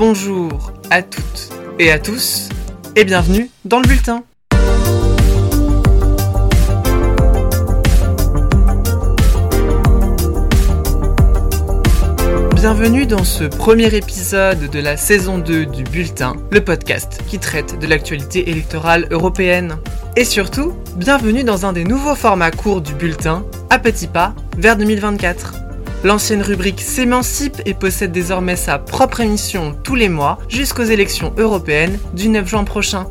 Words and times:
bonjour 0.00 0.72
à 0.88 1.02
toutes 1.02 1.50
et 1.78 1.90
à 1.90 1.98
tous 1.98 2.48
et 2.96 3.04
bienvenue 3.04 3.50
dans 3.66 3.80
le 3.80 3.86
bulletin. 3.86 4.24
Bienvenue 12.54 13.04
dans 13.04 13.24
ce 13.24 13.44
premier 13.44 13.94
épisode 13.94 14.70
de 14.70 14.80
la 14.80 14.96
saison 14.96 15.36
2 15.36 15.66
du 15.66 15.84
Bulletin, 15.84 16.36
le 16.50 16.64
podcast 16.64 17.20
qui 17.28 17.38
traite 17.38 17.78
de 17.78 17.86
l'actualité 17.86 18.48
électorale 18.48 19.06
européenne. 19.10 19.76
Et 20.16 20.24
surtout, 20.24 20.72
bienvenue 20.96 21.44
dans 21.44 21.66
un 21.66 21.74
des 21.74 21.84
nouveaux 21.84 22.14
formats 22.14 22.50
courts 22.50 22.80
du 22.80 22.94
Bulletin, 22.94 23.44
à 23.68 23.78
petits 23.78 24.06
pas 24.06 24.34
vers 24.56 24.78
2024. 24.78 25.69
L'ancienne 26.02 26.40
rubrique 26.40 26.80
s'émancipe 26.80 27.60
et 27.66 27.74
possède 27.74 28.10
désormais 28.10 28.56
sa 28.56 28.78
propre 28.78 29.20
émission 29.20 29.76
tous 29.82 29.94
les 29.94 30.08
mois 30.08 30.38
jusqu'aux 30.48 30.82
élections 30.84 31.34
européennes 31.36 31.98
du 32.14 32.30
9 32.30 32.48
juin 32.48 32.64
prochain. 32.64 33.06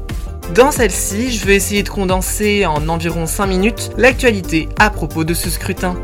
Dans 0.55 0.71
celle-ci, 0.71 1.31
je 1.31 1.45
vais 1.45 1.55
essayer 1.55 1.83
de 1.83 1.89
condenser 1.89 2.65
en 2.65 2.89
environ 2.89 3.27
5 3.27 3.45
minutes 3.45 3.91
l'actualité 3.95 4.69
à 4.79 4.89
propos 4.89 5.23
de 5.23 5.35
ce 5.35 5.51
scrutin. 5.51 5.95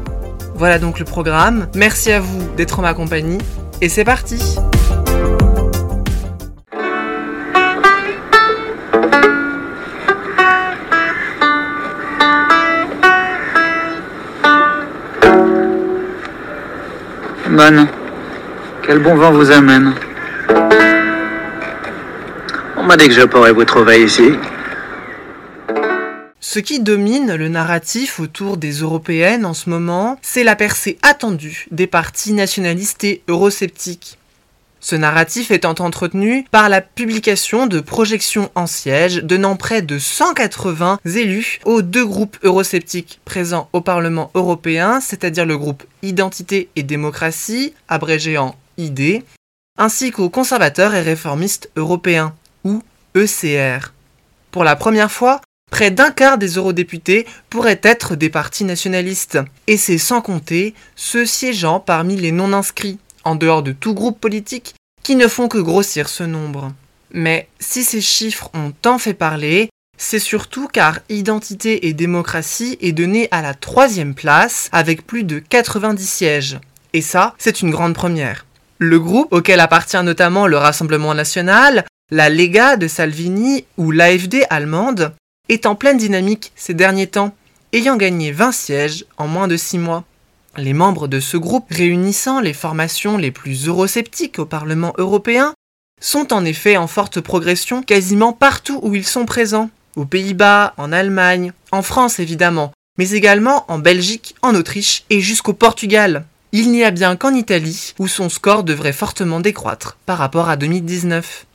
Voilà 0.54 0.78
donc 0.78 1.00
le 1.00 1.06
programme, 1.06 1.68
merci 1.74 2.12
à 2.12 2.20
vous 2.20 2.48
d'être 2.56 2.78
en 2.78 2.84
ma 2.84 2.94
compagnie, 2.94 3.40
et 3.82 3.90
c'est 3.90 4.06
parti 4.06 4.40
On 22.78 22.84
m'a 22.84 22.98
dit 22.98 23.08
que 23.08 23.14
je 23.14 23.22
pourrais 23.22 23.54
vous 23.54 23.64
trouver 23.64 24.04
ici. 24.04 24.34
Ce 26.42 26.60
qui 26.60 26.82
domine 26.82 27.34
le 27.36 27.48
narratif 27.48 28.20
autour 28.20 28.58
des 28.58 28.74
européennes 28.82 29.46
en 29.46 29.54
ce 29.54 29.70
moment, 29.70 30.20
c'est 30.22 30.44
la 30.44 30.56
percée 30.56 30.98
attendue 31.02 31.66
des 31.72 31.88
partis 31.88 32.34
nationalistes 32.34 33.06
et 33.06 33.24
eurosceptiques. 33.30 34.18
Ce 34.88 34.96
narratif 34.96 35.50
étant 35.50 35.74
entretenu 35.80 36.46
par 36.52 36.70
la 36.70 36.80
publication 36.80 37.66
de 37.66 37.80
projections 37.80 38.52
en 38.54 38.68
siège 38.68 39.16
donnant 39.24 39.56
près 39.56 39.82
de 39.82 39.98
180 39.98 41.00
élus 41.06 41.60
aux 41.66 41.82
deux 41.82 42.06
groupes 42.06 42.38
eurosceptiques 42.44 43.20
présents 43.26 43.68
au 43.74 43.82
Parlement 43.82 44.30
européen, 44.36 45.02
c'est-à-dire 45.02 45.48
le 45.48 45.58
groupe 45.58 45.84
Identité 46.04 46.70
et 46.76 46.84
démocratie, 46.84 47.74
abrégé 47.88 48.38
en 48.38 48.54
ID, 48.78 49.24
ainsi 49.80 50.12
qu'aux 50.12 50.30
conservateurs 50.30 50.94
et 50.94 51.02
réformistes 51.02 51.72
européens, 51.76 52.36
ou 52.64 52.84
ECR. 53.16 53.92
Pour 54.52 54.64
la 54.64 54.76
première 54.76 55.12
fois, 55.12 55.42
près 55.72 55.90
d'un 55.90 56.12
quart 56.12 56.38
des 56.38 56.58
eurodéputés 56.58 57.26
pourraient 57.50 57.82
être 57.82 58.16
des 58.16 58.30
partis 58.30 58.66
nationalistes, 58.66 59.40
et 59.66 59.78
c'est 59.78 59.98
sans 59.98 60.22
compter 60.22 60.76
ceux 60.96 61.26
siégeant 61.26 61.80
parmi 61.80 62.18
les 62.18 62.32
non-inscrits, 62.32 63.00
en 63.26 63.36
dehors 63.36 63.64
de 63.64 63.74
tout 63.74 63.94
groupe 63.94 64.20
politique, 64.20 64.76
qui 65.04 65.16
ne 65.16 65.28
font 65.28 65.48
que 65.48 65.58
grossir 65.58 66.08
ce 66.08 66.24
nombre. 66.24 66.72
Mais 67.12 67.48
si 67.60 67.84
ces 67.84 68.02
chiffres 68.02 68.50
ont 68.54 68.72
tant 68.82 68.98
fait 68.98 69.14
parler, 69.14 69.70
c'est 69.98 70.20
surtout 70.20 70.68
car 70.68 71.00
Identité 71.10 71.88
et 71.88 71.94
démocratie 71.94 72.78
est 72.82 72.92
donné 72.92 73.28
à 73.32 73.42
la 73.42 73.54
troisième 73.54 74.14
place 74.14 74.70
avec 74.72 75.06
plus 75.06 75.24
de 75.24 75.40
90 75.40 76.06
sièges. 76.10 76.60
Et 76.94 77.02
ça, 77.02 77.36
c'est 77.38 77.62
une 77.62 77.72
grande 77.72 77.94
première. 77.94 78.46
Le 78.78 79.00
groupe, 79.00 79.32
auquel 79.32 79.60
appartient 79.60 80.02
notamment 80.04 80.48
le 80.48 80.58
Rassemblement 80.58 81.14
national, 81.14 81.86
la 82.12 82.30
Lega 82.30 82.78
de 82.78 82.88
Salvini 82.88 83.66
ou 83.78 83.92
l'AFD 83.92 84.46
allemande, 84.50 85.14
est 85.50 85.66
en 85.66 85.76
pleine 85.76 85.98
dynamique 85.98 86.52
ces 86.56 86.74
derniers 86.74 87.08
temps, 87.08 87.36
ayant 87.72 87.96
gagné 87.96 88.32
20 88.32 88.52
sièges 88.52 89.06
en 89.18 89.28
moins 89.28 89.48
de 89.48 89.58
6 89.58 89.78
mois. 89.78 90.04
Les 90.58 90.74
membres 90.74 91.10
de 91.10 91.20
ce 91.20 91.36
groupe 91.36 91.68
réunissant 91.70 92.40
les 92.40 92.54
formations 92.54 93.18
les 93.18 93.32
plus 93.32 93.68
eurosceptiques 93.68 94.40
au 94.40 94.46
Parlement 94.46 94.94
européen 94.98 95.54
sont 96.02 96.32
en 96.32 96.46
effet 96.46 96.78
en 96.78 96.88
forte 96.88 97.20
progression 97.20 97.84
quasiment 97.84 98.32
partout 98.32 98.80
où 98.82 98.96
ils 98.96 99.06
sont 99.06 99.26
présents. 99.26 99.70
Aux 99.98 100.06
Pays-Bas, 100.06 100.74
en 100.78 100.94
Allemagne, 100.94 101.52
en 101.72 101.82
France 101.82 102.20
évidemment, 102.20 102.72
mais 102.98 103.12
également 103.12 103.66
en 103.70 103.80
Belgique, 103.80 104.36
en 104.42 104.56
Autriche 104.56 105.04
et 105.10 105.20
jusqu'au 105.20 105.54
Portugal. 105.54 106.26
Il 106.54 106.72
n'y 106.72 106.86
a 106.86 106.92
bien 106.92 107.18
qu'en 107.18 107.34
Italie 107.34 107.94
où 108.00 108.08
son 108.08 108.30
score 108.30 108.64
devrait 108.64 108.94
fortement 108.94 109.42
décroître 109.42 109.98
par 110.06 110.18
rapport 110.18 110.48
à 110.48 110.56
2019. 110.56 111.46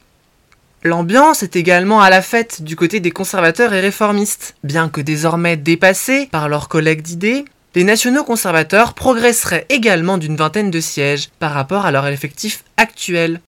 L'ambiance 0.83 1.43
est 1.43 1.57
également 1.57 2.03
à 2.03 2.11
la 2.11 2.21
fête 2.21 2.63
du 2.63 2.77
côté 2.77 3.01
des 3.01 3.11
conservateurs 3.11 3.73
et 3.73 3.81
réformistes. 3.81 4.55
Bien 4.63 4.91
que 4.91 5.01
désormais 5.01 5.57
dépassés 5.57 6.29
par 6.33 6.49
leurs 6.51 6.69
collègues 6.69 7.03
d'idées, 7.03 7.45
les 7.75 7.85
nationaux 7.85 8.25
conservateurs 8.25 8.95
progresseraient 8.95 9.67
également 9.69 10.19
d'une 10.19 10.37
vingtaine 10.37 10.71
de 10.71 10.81
sièges 10.81 11.29
par 11.39 11.53
rapport 11.53 11.87
à 11.87 11.93
leur 11.93 12.07
effectif 12.07 12.65
actuel. 12.77 13.41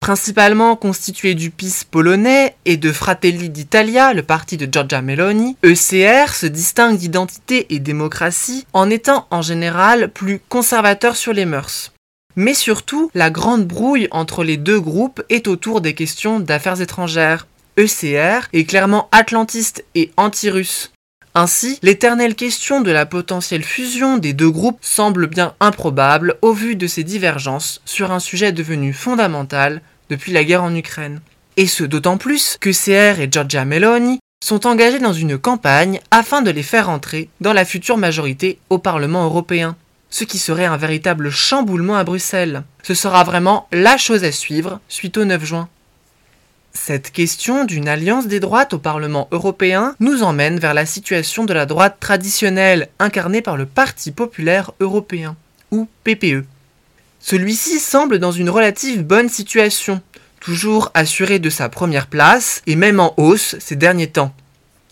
Principalement 0.00 0.76
constitué 0.76 1.34
du 1.34 1.50
PIS 1.50 1.84
polonais 1.90 2.56
et 2.64 2.78
de 2.78 2.90
Fratelli 2.90 3.50
d'Italia, 3.50 4.14
le 4.14 4.22
parti 4.22 4.56
de 4.56 4.66
Giorgia 4.70 5.02
Meloni, 5.02 5.58
ECR 5.62 6.32
se 6.32 6.46
distingue 6.46 6.96
d'identité 6.96 7.66
et 7.74 7.80
démocratie 7.80 8.66
en 8.72 8.88
étant 8.88 9.26
en 9.30 9.42
général 9.42 10.10
plus 10.10 10.40
conservateur 10.48 11.16
sur 11.16 11.34
les 11.34 11.44
mœurs. 11.44 11.92
Mais 12.34 12.54
surtout, 12.54 13.10
la 13.12 13.28
grande 13.28 13.66
brouille 13.66 14.08
entre 14.10 14.42
les 14.42 14.56
deux 14.56 14.80
groupes 14.80 15.22
est 15.28 15.48
autour 15.48 15.82
des 15.82 15.94
questions 15.94 16.40
d'affaires 16.40 16.80
étrangères. 16.80 17.46
ECR 17.76 18.48
est 18.54 18.64
clairement 18.64 19.08
atlantiste 19.12 19.84
et 19.94 20.12
anti-russe. 20.16 20.89
Ainsi, 21.34 21.78
l'éternelle 21.82 22.34
question 22.34 22.80
de 22.80 22.90
la 22.90 23.06
potentielle 23.06 23.62
fusion 23.62 24.18
des 24.18 24.32
deux 24.32 24.50
groupes 24.50 24.78
semble 24.80 25.28
bien 25.28 25.54
improbable 25.60 26.36
au 26.42 26.52
vu 26.52 26.74
de 26.74 26.88
ces 26.88 27.04
divergences 27.04 27.80
sur 27.84 28.10
un 28.10 28.18
sujet 28.18 28.50
devenu 28.50 28.92
fondamental 28.92 29.80
depuis 30.08 30.32
la 30.32 30.42
guerre 30.42 30.64
en 30.64 30.74
Ukraine. 30.74 31.20
Et 31.56 31.68
ce 31.68 31.84
d'autant 31.84 32.16
plus 32.16 32.56
que 32.60 32.70
CR 32.70 33.20
et 33.20 33.28
Giorgia 33.30 33.64
Meloni 33.64 34.18
sont 34.44 34.66
engagés 34.66 34.98
dans 34.98 35.12
une 35.12 35.38
campagne 35.38 36.00
afin 36.10 36.42
de 36.42 36.50
les 36.50 36.64
faire 36.64 36.88
entrer 36.88 37.28
dans 37.40 37.52
la 37.52 37.64
future 37.64 37.96
majorité 37.96 38.58
au 38.68 38.78
Parlement 38.78 39.24
européen. 39.24 39.76
Ce 40.08 40.24
qui 40.24 40.38
serait 40.38 40.64
un 40.64 40.76
véritable 40.76 41.30
chamboulement 41.30 41.96
à 41.96 42.02
Bruxelles. 42.02 42.64
Ce 42.82 42.94
sera 42.94 43.22
vraiment 43.22 43.68
la 43.70 43.96
chose 43.96 44.24
à 44.24 44.32
suivre 44.32 44.80
suite 44.88 45.16
au 45.16 45.24
9 45.24 45.44
juin. 45.44 45.68
Cette 46.72 47.10
question 47.10 47.64
d'une 47.64 47.88
alliance 47.88 48.26
des 48.26 48.40
droites 48.40 48.74
au 48.74 48.78
Parlement 48.78 49.28
européen 49.32 49.94
nous 49.98 50.22
emmène 50.22 50.58
vers 50.58 50.74
la 50.74 50.86
situation 50.86 51.44
de 51.44 51.52
la 51.52 51.66
droite 51.66 51.96
traditionnelle 52.00 52.88
incarnée 52.98 53.42
par 53.42 53.56
le 53.56 53.66
Parti 53.66 54.12
populaire 54.12 54.72
européen, 54.80 55.36
ou 55.70 55.88
PPE. 56.04 56.44
Celui-ci 57.20 57.80
semble 57.80 58.18
dans 58.18 58.32
une 58.32 58.50
relative 58.50 59.04
bonne 59.04 59.28
situation, 59.28 60.00
toujours 60.40 60.90
assuré 60.94 61.38
de 61.38 61.50
sa 61.50 61.68
première 61.68 62.06
place 62.06 62.62
et 62.66 62.76
même 62.76 63.00
en 63.00 63.14
hausse 63.18 63.56
ces 63.58 63.76
derniers 63.76 64.08
temps, 64.08 64.32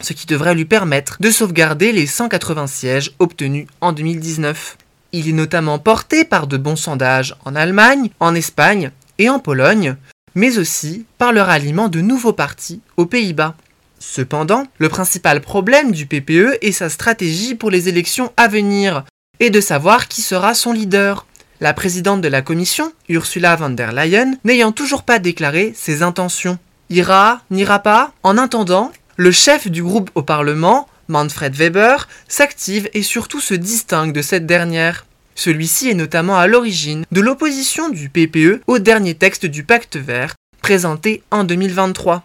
ce 0.00 0.12
qui 0.12 0.26
devrait 0.26 0.54
lui 0.54 0.66
permettre 0.66 1.16
de 1.20 1.30
sauvegarder 1.30 1.92
les 1.92 2.06
180 2.06 2.66
sièges 2.66 3.12
obtenus 3.18 3.66
en 3.80 3.92
2019. 3.92 4.76
Il 5.12 5.28
est 5.28 5.32
notamment 5.32 5.78
porté 5.78 6.24
par 6.24 6.46
de 6.48 6.58
bons 6.58 6.76
sondages 6.76 7.34
en 7.44 7.56
Allemagne, 7.56 8.10
en 8.20 8.34
Espagne 8.34 8.90
et 9.18 9.30
en 9.30 9.38
Pologne, 9.38 9.96
mais 10.38 10.56
aussi 10.56 11.04
par 11.18 11.32
le 11.32 11.42
ralliement 11.42 11.88
de 11.88 12.00
nouveaux 12.00 12.32
partis 12.32 12.80
aux 12.96 13.06
Pays-Bas. 13.06 13.56
Cependant, 13.98 14.68
le 14.78 14.88
principal 14.88 15.40
problème 15.40 15.90
du 15.90 16.06
PPE 16.06 16.58
est 16.62 16.70
sa 16.70 16.88
stratégie 16.88 17.56
pour 17.56 17.72
les 17.72 17.88
élections 17.88 18.32
à 18.36 18.46
venir, 18.46 19.02
et 19.40 19.50
de 19.50 19.60
savoir 19.60 20.06
qui 20.06 20.22
sera 20.22 20.54
son 20.54 20.72
leader. 20.72 21.26
La 21.60 21.74
présidente 21.74 22.20
de 22.20 22.28
la 22.28 22.40
commission, 22.40 22.92
Ursula 23.08 23.56
von 23.56 23.70
der 23.70 23.90
Leyen, 23.90 24.34
n'ayant 24.44 24.70
toujours 24.70 25.02
pas 25.02 25.18
déclaré 25.18 25.72
ses 25.74 26.04
intentions. 26.04 26.60
Ira, 26.88 27.40
n'ira 27.50 27.80
pas 27.80 28.12
En 28.22 28.38
attendant, 28.38 28.92
le 29.16 29.32
chef 29.32 29.66
du 29.66 29.82
groupe 29.82 30.12
au 30.14 30.22
Parlement, 30.22 30.86
Manfred 31.08 31.56
Weber, 31.56 32.06
s'active 32.28 32.88
et 32.94 33.02
surtout 33.02 33.40
se 33.40 33.54
distingue 33.54 34.12
de 34.12 34.22
cette 34.22 34.46
dernière. 34.46 35.04
Celui-ci 35.38 35.88
est 35.88 35.94
notamment 35.94 36.36
à 36.36 36.48
l'origine 36.48 37.04
de 37.12 37.20
l'opposition 37.20 37.90
du 37.90 38.08
PPE 38.08 38.60
au 38.66 38.80
dernier 38.80 39.14
texte 39.14 39.46
du 39.46 39.62
pacte 39.62 39.96
vert, 39.96 40.34
présenté 40.60 41.22
en 41.30 41.44
2023. 41.44 42.24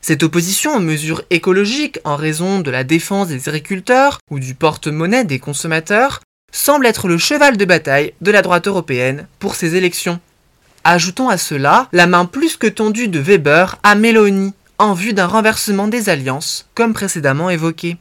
Cette 0.00 0.24
opposition 0.24 0.74
aux 0.74 0.80
mesures 0.80 1.22
écologiques 1.30 2.00
en 2.02 2.16
raison 2.16 2.58
de 2.58 2.72
la 2.72 2.82
défense 2.82 3.28
des 3.28 3.48
agriculteurs 3.48 4.18
ou 4.32 4.40
du 4.40 4.56
porte-monnaie 4.56 5.24
des 5.24 5.38
consommateurs 5.38 6.20
semble 6.52 6.86
être 6.86 7.06
le 7.06 7.16
cheval 7.16 7.56
de 7.58 7.64
bataille 7.64 8.12
de 8.22 8.32
la 8.32 8.42
droite 8.42 8.66
européenne 8.66 9.28
pour 9.38 9.54
ces 9.54 9.76
élections. 9.76 10.18
Ajoutons 10.82 11.28
à 11.28 11.38
cela 11.38 11.88
la 11.92 12.08
main 12.08 12.24
plus 12.24 12.56
que 12.56 12.66
tendue 12.66 13.06
de 13.06 13.20
Weber 13.20 13.78
à 13.84 13.94
Meloni 13.94 14.52
en 14.78 14.94
vue 14.94 15.12
d'un 15.12 15.26
renversement 15.26 15.86
des 15.86 16.08
alliances, 16.08 16.66
comme 16.74 16.92
précédemment 16.92 17.50
évoqué. 17.50 17.98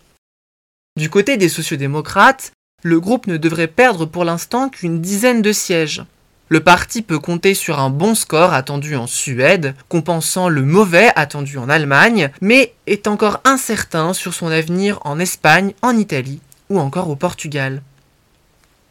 Du 0.98 1.12
côté 1.12 1.38
des 1.38 1.48
sociodémocrates, 1.48 2.54
le 2.84 3.00
groupe 3.00 3.28
ne 3.28 3.38
devrait 3.38 3.68
perdre 3.68 4.06
pour 4.06 4.24
l'instant 4.24 4.70
qu'une 4.70 5.02
dizaine 5.02 5.42
de 5.42 5.52
sièges. 5.52 6.04
Le 6.50 6.62
parti 6.62 7.02
peut 7.02 7.20
compter 7.20 7.54
sur 7.54 7.80
un 7.80 7.90
bon 7.90 8.16
score 8.16 8.54
attendu 8.54 8.96
en 8.96 9.08
Suède, 9.08 9.76
compensant 9.90 10.48
le 10.48 10.62
mauvais 10.62 11.10
attendu 11.16 11.58
en 11.58 11.68
Allemagne, 11.68 12.30
mais 12.40 12.74
est 12.86 13.08
encore 13.08 13.42
incertain 13.44 14.14
sur 14.14 14.34
son 14.34 14.48
avenir 14.48 15.00
en 15.04 15.20
Espagne, 15.20 15.74
en 15.82 15.98
Italie 15.98 16.40
ou 16.70 16.80
encore 16.80 17.10
au 17.10 17.18
Portugal. 17.18 17.82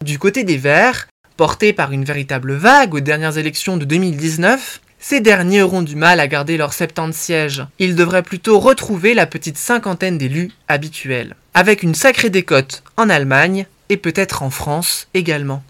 Du 0.02 0.18
côté 0.18 0.44
des 0.44 0.58
Verts, 0.58 1.08
portés 1.36 1.72
par 1.72 1.92
une 1.92 2.04
véritable 2.04 2.54
vague 2.54 2.94
aux 2.94 3.00
dernières 3.00 3.38
élections 3.38 3.78
de 3.78 3.86
2019, 3.86 4.80
ces 4.98 5.20
derniers 5.20 5.62
auront 5.62 5.82
du 5.82 5.96
mal 5.96 6.20
à 6.20 6.26
garder 6.26 6.56
leurs 6.56 6.74
70 6.74 7.16
sièges. 7.16 7.66
Ils 7.78 7.96
devraient 7.96 8.22
plutôt 8.22 8.58
retrouver 8.58 9.14
la 9.14 9.26
petite 9.26 9.56
cinquantaine 9.56 10.18
d'élus 10.18 10.50
habituels, 10.68 11.36
avec 11.54 11.82
une 11.82 11.94
sacrée 11.94 12.30
décote 12.30 12.82
en 12.96 13.08
Allemagne 13.08 13.66
et 13.88 13.96
peut-être 13.96 14.42
en 14.42 14.50
France 14.50 15.08
également. 15.14 15.62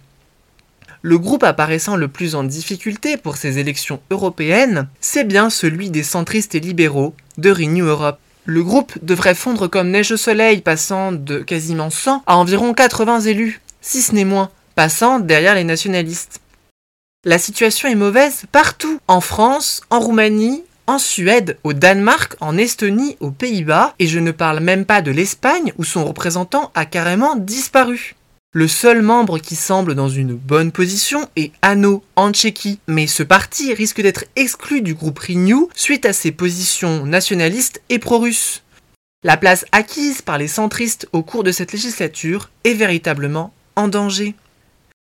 Le 1.02 1.18
groupe 1.18 1.44
apparaissant 1.44 1.96
le 1.96 2.08
plus 2.08 2.34
en 2.34 2.42
difficulté 2.42 3.16
pour 3.16 3.36
ces 3.36 3.58
élections 3.58 4.00
européennes, 4.10 4.88
c'est 5.00 5.24
bien 5.24 5.50
celui 5.50 5.90
des 5.90 6.02
centristes 6.02 6.54
et 6.54 6.60
libéraux 6.60 7.14
de 7.38 7.50
Renew 7.50 7.86
Europe. 7.86 8.18
Le 8.44 8.62
groupe 8.62 8.92
devrait 9.02 9.34
fondre 9.34 9.68
comme 9.68 9.90
neige 9.90 10.12
au 10.12 10.16
soleil, 10.16 10.62
passant 10.62 11.12
de 11.12 11.38
quasiment 11.38 11.90
100 11.90 12.22
à 12.26 12.36
environ 12.36 12.74
80 12.74 13.20
élus, 13.20 13.60
si 13.80 14.02
ce 14.02 14.14
n'est 14.14 14.24
moins, 14.24 14.50
passant 14.74 15.20
derrière 15.20 15.54
les 15.54 15.64
nationalistes. 15.64 16.40
La 17.24 17.38
situation 17.38 17.88
est 17.88 17.96
mauvaise 17.96 18.44
partout, 18.52 19.00
en 19.08 19.20
France, 19.20 19.82
en 19.90 20.00
Roumanie, 20.00 20.62
en 20.86 20.98
Suède, 20.98 21.58
au 21.64 21.72
Danemark, 21.72 22.36
en 22.40 22.56
Estonie, 22.56 23.16
aux 23.20 23.30
Pays-Bas, 23.30 23.94
et 23.98 24.06
je 24.06 24.18
ne 24.18 24.30
parle 24.30 24.60
même 24.60 24.84
pas 24.84 25.02
de 25.02 25.10
l'Espagne 25.10 25.72
où 25.78 25.84
son 25.84 26.04
représentant 26.04 26.70
a 26.74 26.84
carrément 26.84 27.36
disparu. 27.36 28.14
Le 28.52 28.68
seul 28.68 29.02
membre 29.02 29.38
qui 29.38 29.54
semble 29.54 29.94
dans 29.94 30.08
une 30.08 30.34
bonne 30.34 30.72
position 30.72 31.28
est 31.36 31.52
Anno 31.60 32.02
en 32.16 32.32
Tchéquie, 32.32 32.78
mais 32.86 33.06
ce 33.06 33.22
parti 33.22 33.74
risque 33.74 34.00
d'être 34.00 34.24
exclu 34.34 34.80
du 34.80 34.94
groupe 34.94 35.18
Renew 35.18 35.68
suite 35.74 36.06
à 36.06 36.14
ses 36.14 36.32
positions 36.32 37.04
nationalistes 37.04 37.82
et 37.90 37.98
pro-russes. 37.98 38.62
La 39.22 39.36
place 39.36 39.66
acquise 39.72 40.22
par 40.22 40.38
les 40.38 40.48
centristes 40.48 41.06
au 41.12 41.22
cours 41.22 41.44
de 41.44 41.52
cette 41.52 41.72
législature 41.72 42.48
est 42.64 42.72
véritablement 42.72 43.52
en 43.74 43.88
danger. 43.88 44.34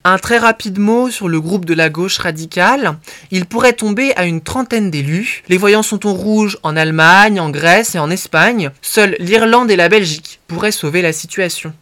Un 0.09 0.19
très 0.19 0.39
rapide 0.39 0.79
mot 0.79 1.11
sur 1.11 1.27
le 1.27 1.41
groupe 1.41 1.65
de 1.65 1.75
la 1.75 1.89
gauche 1.89 2.19
radicale. 2.19 2.97
Il 3.33 3.45
pourrait 3.45 3.73
tomber 3.73 4.15
à 4.15 4.25
une 4.25 4.41
trentaine 4.41 4.89
d'élus. 4.89 5.43
Les 5.49 5.57
voyants 5.57 5.83
sont 5.83 6.07
au 6.07 6.13
rouge 6.13 6.59
en 6.63 6.77
Allemagne, 6.77 7.41
en 7.41 7.51
Grèce 7.51 7.97
et 7.97 7.99
en 7.99 8.09
Espagne. 8.09 8.71
Seuls 8.83 9.17
l'Irlande 9.19 9.69
et 9.69 9.75
la 9.75 9.89
Belgique 9.89 10.39
pourraient 10.47 10.71
sauver 10.71 11.03
la 11.03 11.13
situation. 11.13 11.75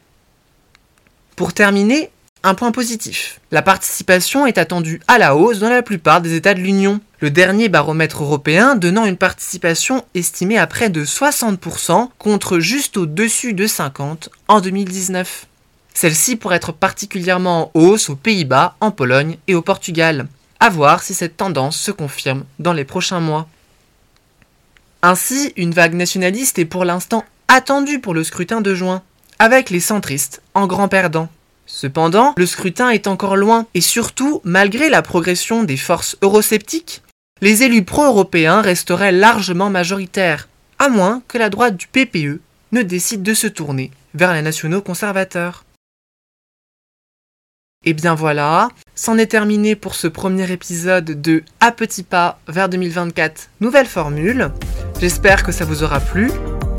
Pour 1.36 1.52
terminer, 1.52 2.08
un 2.42 2.54
point 2.54 2.72
positif. 2.72 3.40
La 3.50 3.60
participation 3.60 4.46
est 4.46 4.56
attendue 4.56 5.02
à 5.06 5.18
la 5.18 5.36
hausse 5.36 5.58
dans 5.58 5.68
la 5.68 5.82
plupart 5.82 6.22
des 6.22 6.34
États 6.34 6.54
de 6.54 6.60
l'Union. 6.60 7.02
Le 7.20 7.28
dernier 7.28 7.68
baromètre 7.68 8.22
européen 8.22 8.74
donnant 8.74 9.04
une 9.04 9.18
participation 9.18 10.02
estimée 10.14 10.56
à 10.56 10.66
près 10.66 10.88
de 10.88 11.04
60% 11.04 12.08
contre 12.16 12.58
juste 12.58 12.96
au-dessus 12.96 13.52
de 13.52 13.66
50% 13.66 14.28
en 14.48 14.62
2019. 14.62 15.46
Celle-ci 15.94 16.36
pourrait 16.36 16.56
être 16.56 16.72
particulièrement 16.72 17.70
en 17.74 17.80
hausse 17.80 18.10
aux 18.10 18.16
Pays-Bas, 18.16 18.76
en 18.80 18.90
Pologne 18.90 19.38
et 19.46 19.54
au 19.54 19.62
Portugal. 19.62 20.26
À 20.60 20.68
voir 20.68 21.02
si 21.02 21.14
cette 21.14 21.36
tendance 21.36 21.76
se 21.76 21.92
confirme 21.92 22.44
dans 22.58 22.72
les 22.72 22.84
prochains 22.84 23.20
mois. 23.20 23.48
Ainsi, 25.02 25.52
une 25.56 25.72
vague 25.72 25.94
nationaliste 25.94 26.58
est 26.58 26.64
pour 26.64 26.84
l'instant 26.84 27.24
attendue 27.48 28.00
pour 28.00 28.14
le 28.14 28.24
scrutin 28.24 28.60
de 28.60 28.74
juin, 28.74 29.02
avec 29.38 29.70
les 29.70 29.80
centristes 29.80 30.42
en 30.54 30.66
grand 30.66 30.88
perdant. 30.88 31.28
Cependant, 31.66 32.34
le 32.36 32.46
scrutin 32.46 32.90
est 32.90 33.06
encore 33.06 33.36
loin, 33.36 33.66
et 33.74 33.80
surtout, 33.80 34.40
malgré 34.44 34.90
la 34.90 35.02
progression 35.02 35.64
des 35.64 35.76
forces 35.76 36.16
eurosceptiques, 36.22 37.02
les 37.40 37.62
élus 37.62 37.84
pro-européens 37.84 38.62
resteraient 38.62 39.12
largement 39.12 39.70
majoritaires, 39.70 40.48
à 40.78 40.88
moins 40.88 41.22
que 41.28 41.38
la 41.38 41.50
droite 41.50 41.76
du 41.76 41.86
PPE 41.86 42.40
ne 42.72 42.82
décide 42.82 43.22
de 43.22 43.34
se 43.34 43.46
tourner 43.46 43.90
vers 44.14 44.32
les 44.32 44.42
nationaux 44.42 44.82
conservateurs. 44.82 45.63
Et 47.86 47.92
bien 47.92 48.14
voilà, 48.14 48.68
c'en 48.94 49.18
est 49.18 49.26
terminé 49.26 49.76
pour 49.76 49.94
ce 49.94 50.08
premier 50.08 50.50
épisode 50.50 51.20
de 51.20 51.42
À 51.60 51.70
petits 51.70 52.02
pas 52.02 52.38
vers 52.48 52.70
2024, 52.70 53.50
nouvelle 53.60 53.86
formule. 53.86 54.50
J'espère 55.00 55.42
que 55.42 55.52
ça 55.52 55.66
vous 55.66 55.82
aura 55.82 56.00
plu. 56.00 56.30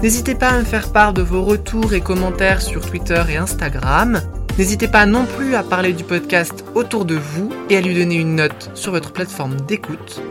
N'hésitez 0.01 0.33
pas 0.33 0.49
à 0.49 0.59
me 0.59 0.63
faire 0.63 0.91
part 0.91 1.13
de 1.13 1.21
vos 1.21 1.43
retours 1.43 1.93
et 1.93 2.01
commentaires 2.01 2.61
sur 2.61 2.83
Twitter 2.83 3.21
et 3.29 3.37
Instagram. 3.37 4.19
N'hésitez 4.57 4.87
pas 4.87 5.05
non 5.05 5.25
plus 5.25 5.53
à 5.53 5.61
parler 5.61 5.93
du 5.93 6.03
podcast 6.03 6.65
autour 6.73 7.05
de 7.05 7.15
vous 7.15 7.51
et 7.69 7.77
à 7.77 7.81
lui 7.81 7.93
donner 7.93 8.15
une 8.15 8.35
note 8.35 8.71
sur 8.73 8.91
votre 8.91 9.11
plateforme 9.11 9.57
d'écoute. 9.61 10.21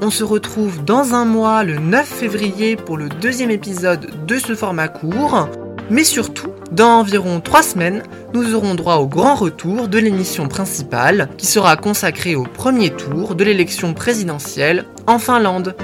On 0.00 0.10
se 0.10 0.24
retrouve 0.24 0.82
dans 0.82 1.14
un 1.14 1.26
mois, 1.26 1.62
le 1.62 1.78
9 1.78 2.06
février, 2.06 2.76
pour 2.76 2.96
le 2.96 3.08
deuxième 3.08 3.50
épisode 3.50 4.26
de 4.26 4.38
ce 4.38 4.54
format 4.54 4.88
court. 4.88 5.48
Mais 5.90 6.04
surtout, 6.04 6.50
dans 6.70 7.00
environ 7.00 7.40
3 7.40 7.62
semaines, 7.62 8.02
nous 8.32 8.54
aurons 8.54 8.74
droit 8.74 8.96
au 8.96 9.06
grand 9.06 9.34
retour 9.34 9.88
de 9.88 9.98
l'émission 9.98 10.48
principale 10.48 11.28
qui 11.36 11.46
sera 11.46 11.76
consacrée 11.76 12.34
au 12.34 12.44
premier 12.44 12.90
tour 12.90 13.34
de 13.34 13.44
l'élection 13.44 13.92
présidentielle 13.92 14.86
en 15.06 15.18
Finlande. 15.18 15.74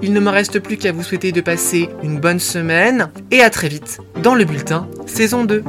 Il 0.00 0.12
ne 0.12 0.20
me 0.20 0.30
reste 0.30 0.60
plus 0.60 0.76
qu'à 0.76 0.92
vous 0.92 1.02
souhaiter 1.02 1.32
de 1.32 1.40
passer 1.40 1.90
une 2.02 2.20
bonne 2.20 2.38
semaine 2.38 3.10
et 3.30 3.42
à 3.42 3.50
très 3.50 3.68
vite 3.68 3.98
dans 4.22 4.34
le 4.34 4.44
bulletin 4.44 4.86
saison 5.06 5.44
2. 5.44 5.64